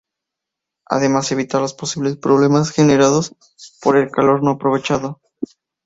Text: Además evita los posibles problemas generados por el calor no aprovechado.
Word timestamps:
Además 0.87 1.31
evita 1.31 1.59
los 1.59 1.75
posibles 1.75 2.17
problemas 2.17 2.71
generados 2.71 3.35
por 3.83 3.97
el 3.97 4.09
calor 4.09 4.41
no 4.41 4.49
aprovechado. 4.53 5.21